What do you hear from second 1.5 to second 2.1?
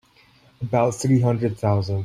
thousand.